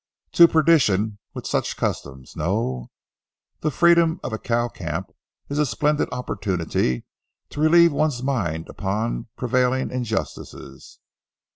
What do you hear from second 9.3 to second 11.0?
prevailing injustices.